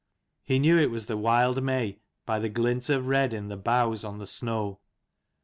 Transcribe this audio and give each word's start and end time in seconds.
He 0.41 0.57
knew 0.57 0.79
it 0.79 0.89
was 0.89 1.05
the 1.05 1.15
wild 1.15 1.61
may 1.61 1.99
by 2.25 2.39
the 2.39 2.49
glint 2.49 2.89
of 2.89 3.05
red 3.05 3.35
in 3.35 3.49
the 3.49 3.55
boughs 3.55 4.03
on 4.03 4.17
the 4.17 4.25
snow. 4.25 4.79